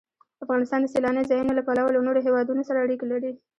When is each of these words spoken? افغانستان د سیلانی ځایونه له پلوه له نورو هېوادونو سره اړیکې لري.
افغانستان 0.43 0.79
د 0.81 0.87
سیلانی 0.93 1.23
ځایونه 1.29 1.51
له 1.55 1.63
پلوه 1.67 1.89
له 1.93 1.99
نورو 2.05 2.19
هېوادونو 2.27 2.61
سره 2.69 2.83
اړیکې 2.85 3.05
لري. 3.11 3.31